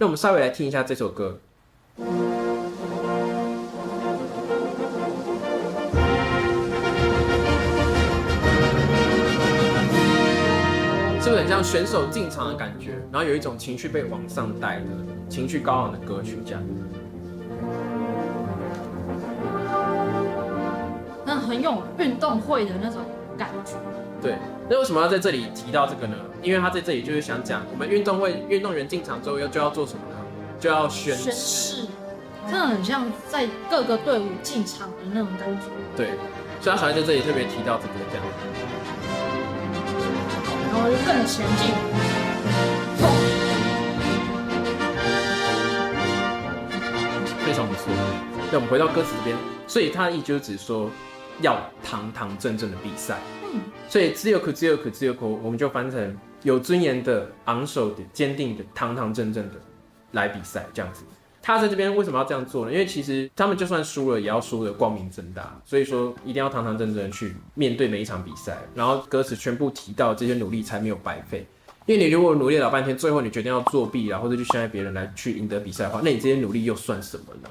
[0.00, 1.38] 那我们稍微来听一下这首歌。
[11.20, 12.92] 是不是很像选手进场的感觉？
[13.12, 14.86] 然后有一种情绪被往上带的
[15.28, 16.62] 情绪高昂的歌曲，这样。
[21.26, 23.02] 那很有运动会的那种
[23.36, 23.74] 感觉。
[24.22, 24.36] 对，
[24.68, 26.16] 那为什么要在这里提到这个呢？
[26.42, 30.16] 因为他在这里就是想讲，我们运动会运动员进场之后要就要做什么呢？
[30.58, 31.86] 就要宣宣誓，
[32.44, 35.66] 真的很像在各个队伍进场的那种感觉。
[35.96, 36.08] 对，
[36.60, 38.24] 所以他好像在这里特别提到这个这样。
[40.72, 41.72] 然后就更前进，
[42.98, 43.08] 冲！
[47.46, 47.84] 非常不错。
[48.52, 50.90] 那我们回到歌词这边，所以他的意就是指说
[51.42, 53.18] 要堂堂正正的比赛。
[53.52, 59.54] 嗯，所以自由可自由可自由可，我们就翻成有尊严的、昂首的、坚定的、堂堂正正的
[60.12, 61.02] 来比赛这样子。
[61.42, 62.72] 他在这边为什么要这样做呢？
[62.72, 65.58] 因为其实他们就算输了，也要输的光明正大。
[65.64, 68.58] 所以说一定要堂堂正正的去面对每一场比赛。
[68.74, 71.46] 然后歌词全部提到这些努力才没有白费。
[71.86, 77.48] 因为你如果努力老半天，最后你决定要作弊啊，或者去陷害别人来去赢得比赛的话，那你这些努力又算什么呢？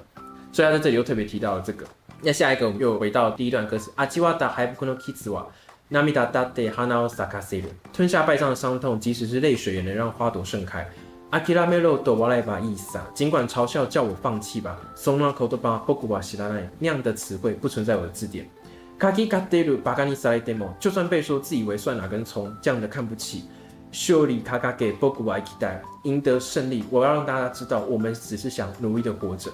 [0.53, 1.85] 所以他在这里又特别提到了这个。
[2.21, 5.47] 那下一个我们又回到第一段歌词：阿基瓦达还不可能 kiss 瓦，
[5.87, 10.85] 纳米达达得哈纳萨卡塞吞下败仗的伤痛，即使是泪水也能让花朵盛开。
[11.29, 18.49] 阿基拉梅洛多瓦莱巴伊萨，尽管嘲笑叫我放弃吧，松拉口多巴波古巴西拉奈那样的词汇不存在我的字典。
[18.97, 23.45] 卡基卡德鲁巴嘎尼萨莱德莫，就算被说自以为算哪根葱，这样的看不起。
[23.91, 29.49] 秀里卡卡给波古瓦伊基代赢得胜利，我要让大家知道，我们只是想努力的活着。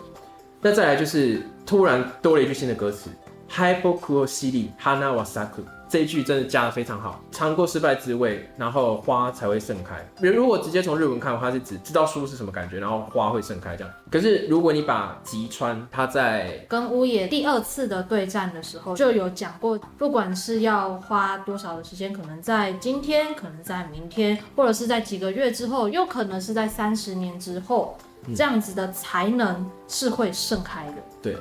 [0.66, 3.12] 那再来就是突然多了一句新的歌词
[3.52, 5.62] ，Hi boku 西里哈纳瓦萨库。
[5.88, 10.04] 这一句真的加的非常好，尝过失败滋味，然后花才会盛开。
[10.20, 13.94] 如如果直接从日文看的话，是指知道输是什么感觉，然后花会盛开这样。
[14.10, 27.96] 可是如果你把吉川他在跟屋野第二次的对战的时候，就有讲过，不管是要花多少的时间，可能在今天，可能在明天，或者是在几个月之后，又可能是在三十年之后，
[28.34, 30.94] 这样子的才能是会盛开的。
[31.22, 31.36] 对，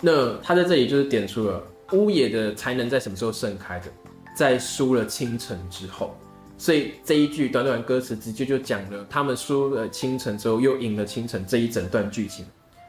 [0.00, 1.62] 那他在这里就是点出了。
[1.92, 3.86] 乌野的才能在什么时候盛开的？
[4.36, 6.16] 在输了清晨之后。
[6.56, 12.46] 所以这一句短短歌词直接就讲了他们输了清晨之后又赢了清晨这一整段剧情。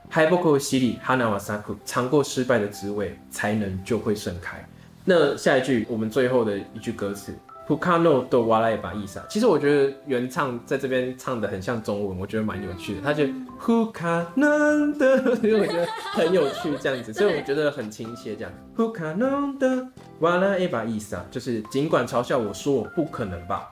[0.10, 4.64] 还不够犀利，哈纳瓦萨库尝过失败的滋味，才能就会盛开。
[5.06, 7.34] 那下一句我们最后的一句歌词。
[7.68, 13.02] 普卡诺都挖了一把意思，其实我觉得原唱在这边唱的很像中文，我觉得蛮有趣的。
[13.02, 13.24] 他就
[13.60, 14.50] 普卡诺
[14.98, 18.36] 的，因为我觉得很有趣这样子，所以我觉得很亲切。
[18.36, 19.88] 这样普卡诺的
[20.20, 23.70] 挖了一把意思，就是尽管嘲笑我说我不可能吧，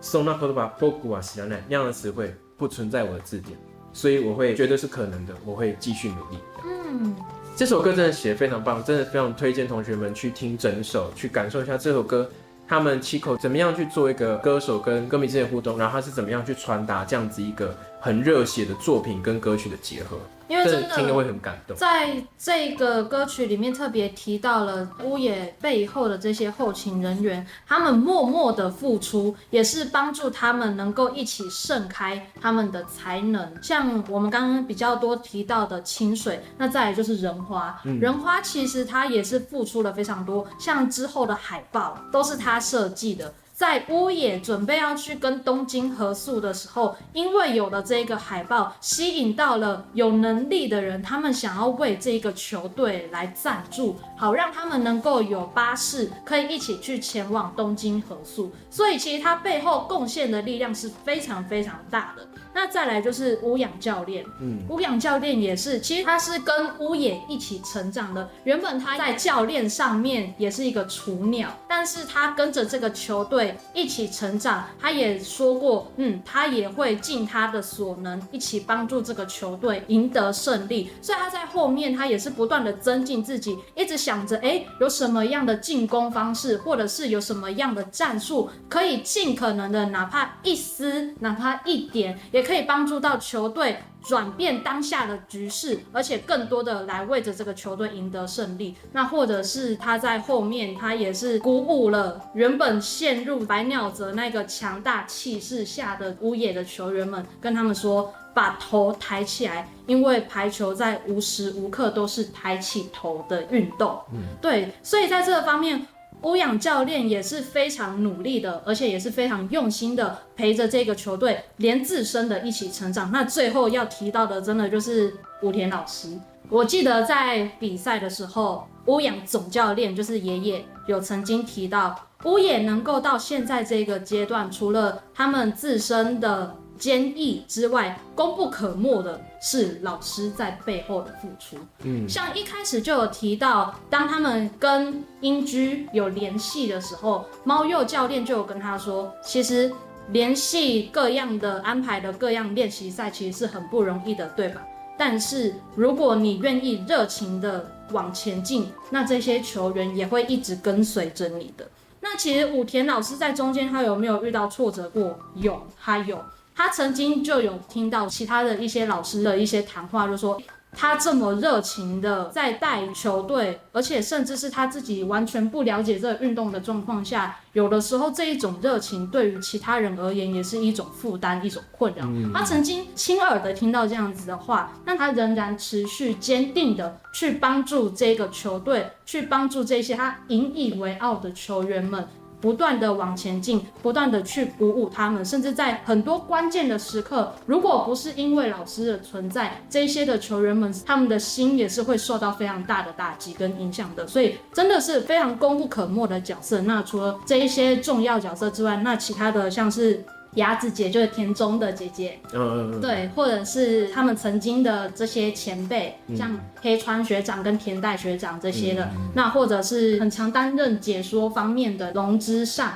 [0.00, 3.58] 松那波巴波古瓦西亚奈那样的词汇不存在我的字典，
[3.92, 6.38] 所以我会觉得是可能的，我会继续努力。
[6.64, 7.16] 嗯，
[7.56, 12.30] 这首歌真的写的非常棒，真的非常推荐同学们去听整首，去感受一下这首歌。
[12.70, 20.16] 他们七口怎么样去做一个歌手跟歌迷之间的互动，然后他是怎么样去传达这样子一个很热血的作品跟歌曲的结合？
[20.50, 21.76] 因为真的听了会很感动。
[21.76, 33.62] 在这个歌曲里面特别提到了屋野背后的这些后勤人员，他们默默的付出，也是帮助他们能够一起盛开他们的才能。
[33.62, 43.32] 像我们刚刚比较多提到的清水，那再来就是人花，人花其实他也是付出了非常多，像之后的海报都是他设计的。
[43.60, 58.50] 在屋野准备要去跟东京合宿的时候，因为有了这个海报，吸引到了有能力的人，他们想要为这个球队来赞助，好让他们能够有巴士可以一起去前往东京合宿。
[58.70, 62.26] 所以其实他背后贡献的力量是非常非常大的。
[62.54, 68.28] 那再来就是乌养教练，嗯，乌养教练也是，其实他是跟乌野一起成长的。
[68.44, 74.66] 原本他在教练上面也是一个雏鸟，但是他跟着这个球队一起成长。
[74.80, 80.90] 他也说过，嗯，他也会尽他的所能，一起帮助这个球队赢得胜利。
[81.00, 92.50] 所以他在后面，他也是不断的增进自己，一直想着，哎，有什么样的进攻方式，或者是有什么样的战术，可以尽可能的，哪怕一丝，哪怕一点，也。
[92.50, 98.74] 可以帮助到球队转变当下的局势，而且更多的来为着这个球队赢得胜利。
[98.90, 113.96] 那或者是他在后面，他也是鼓舞了原本陷入白鸟泽那个强大气势下的乌野的球员们，跟他们说把头抬起来，因为排球在无时无刻都是抬起头的运动。
[114.12, 115.86] 嗯，对，所以在这个方面。
[116.22, 123.10] 欧阳教练也是非常努力的，而且也是非常用心的陪着这个球队，连自身的一起成长。
[123.10, 126.08] 那最后要提到的，真的就是武田老师。
[126.48, 136.56] 我记得在比赛的时候，欧阳总教练就是爷爷，有曾经提到，乌野能够到现在这个阶段，除了他们自身的。
[136.80, 141.56] 坚毅之外，功不可没的是老师在背后的付出。
[141.84, 149.70] 嗯，像一开始就有提到，当他们跟英居有联系的时候，猫鼬教练就有跟他说，其实
[150.08, 154.62] 联系各样的安排的各样练习赛，其实是很不容易的，对吧？
[154.98, 161.68] 但是如果你愿意热情的往前进，那这些球员也会一直跟随着你的。
[162.00, 165.18] 那其实武田老师在中间，他有没有遇到挫折过？
[165.34, 166.18] 有，他有。
[166.54, 170.40] 他曾经就有听到其他的一些老师的一些谈话，就说
[170.72, 182.06] 他这么热情的在带球队，而且甚至是他自己完全不了解这个运动的状况下，有的时候这一种热情对于其他人而言也是一种负担、一种困扰。
[182.32, 192.06] 他曾经亲耳的听到这样子的话，但他仍然持续坚定的去帮助这个球队，去帮助这些他引以为傲的球员们。
[192.40, 204.06] 不断的往前进，不断的去鼓舞他们，甚至在很多关键的时刻，如果不是因为老师的存在，这些的球员们他们的心也是会受到非常大的打击跟影响的。
[204.06, 206.60] 所以真的是非常功不可没的角色。
[206.62, 210.04] 那除了这一些重要角色之外，那其他的像是。
[210.34, 222.74] 鸭子姐就是田中的姐姐，嗯，对，或者是他们曾经的这些前辈，像黑川学长跟田代学长这些的，那或者是很常担任解说方面的龙之上，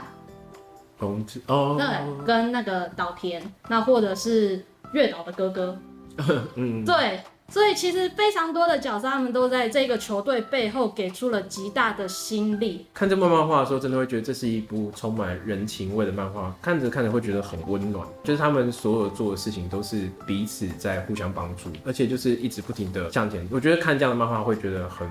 [0.99, 5.79] 龙之哦，对，跟那个岛田，那或者是月岛的哥哥，
[6.57, 7.21] 嗯，对。
[7.55, 12.85] 所以其实非常多的角色，他们都在这个球队背后给出了极大的心力。
[12.93, 18.05] 看这部漫画的时候，真的会觉得这是一部充满人情味的漫画，看着看着会觉得很温暖。
[18.25, 23.49] 就是他们所有做的事情都是彼此在互相帮助，而且就是一直不停的向前。
[23.53, 25.09] 我觉得看这样的漫画会觉得很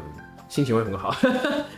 [0.50, 1.16] 心情会很好。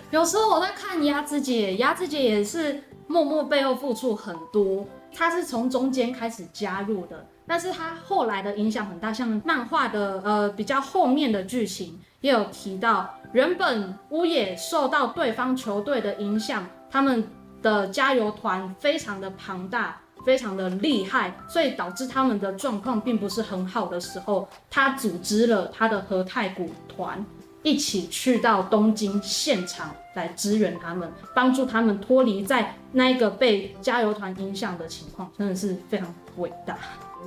[0.09, 4.83] 有时候我在看鸭子姐，鸭子姐也是默默背后付出很多，
[5.15, 7.25] 他是从中间开始加入的。
[7.47, 17.23] 但是他后来的影响很大，像漫画的呃比较后面的剧情也有提到，原本乌野受到对方球队的影响，他们
[17.62, 27.23] 的加油团非常的庞大，非常的厉害，所以导致他们的状况并不是很好的时候，他组织了他的和太古团
[27.65, 36.77] 一起去到东京现场来支援他们，帮助他们脱离在那一个被加油团影响的情况，真的是非常伟大。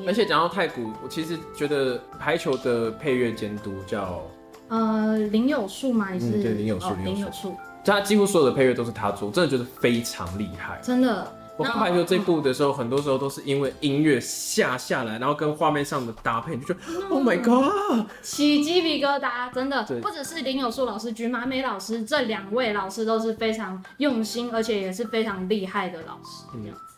[0.06, 4.22] 而且讲到太古，我其实觉得排球的配乐监督叫
[4.68, 6.04] 呃林有树吗？
[6.04, 6.94] 还是对林有树？
[7.04, 10.78] 林有树，他几乎所有的配乐都是他做，真的觉得非常厉害。
[10.80, 11.26] 真的，
[11.58, 19.82] 我看排球这部的时候，很多时候都是因为音乐下下来，然后跟画面上的搭配，你就觉得 Oh my God，起鸡皮疙瘩，真的。
[20.00, 26.44] 不只是林有树老师、菊麻美老师这两位老师都是非常用心，而且也是非常厉害的老师。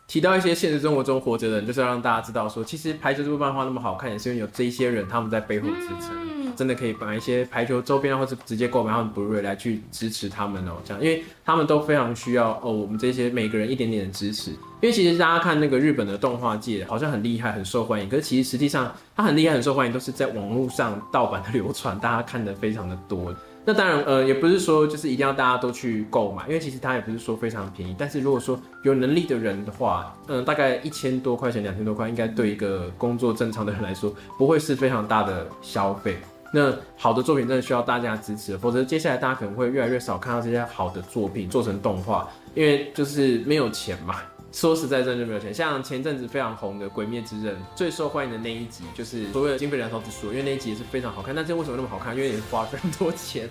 [0.06, 10.72] 提到一些现实生活中活着的人，就是要让大家知道说，其实排球这部漫画那么好看，也是因为有这一些人他们在背后支撑，真的可以买一些排球周边，或者直接购买他们 Blu-ray 来去支持他们哦。
[10.84, 14.50] 这样，因为他们都非常需要哦，我们这些每个人一点点的支持。
[14.82, 23.34] 因为其实大家看那个日本的动画界，好像很厉害、很受欢迎，可是其实实际上它很厉害、很受欢迎，都是在网络上盗版的流传，大家看的非常的多。
[23.62, 27.94] 那当然，呃，也不是说就是一定要大家都去购买，因为其实它也不是说非常便宜。
[27.98, 36.16] 但是如果说有能力的人的话，嗯，大概一千多块钱、两千多块，应该对一个工作正常的人来说，不会是非常大的消费。
[36.52, 44.16] 那好的作品真的需要大家支持，否则接下来大家可能会越来越少看到这些好的作品做成动画，因为就是没有钱嘛。
[44.52, 45.54] 说实在，真的就没有钱。
[45.54, 51.32] 像前阵子非常红的《鬼灭之刃》，最受欢迎的那一集就是所谓的经费燃烧之术，因为那一集也是非常好看。
[51.32, 52.16] 但这为什么那么好看？
[52.16, 53.48] 因为也是花非常多钱。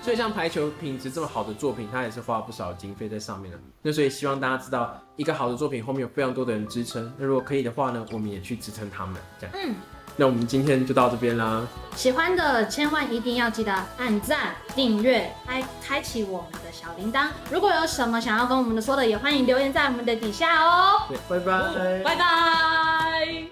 [0.00, 3.58] 所 以像排球品质这么好的作品，它也是花了不少经费在上面的。
[3.82, 7.12] 那所以希望大家知道，一个好的作品后面有非常多的人支撑。
[7.18, 9.16] 那如果可以的话呢，我们也去支撑他们。
[9.40, 9.56] 这样。
[9.60, 9.74] 嗯。
[10.16, 11.66] 那我们今天就到这边啦。
[11.94, 17.26] 喜欢的千万一定要记得按赞、订阅、开开启我们的小铃铛。
[17.50, 21.02] 如果有什么想要跟我们的说的，也欢迎留言在我们的底下哦。
[21.08, 23.34] 对，拜拜，拜拜。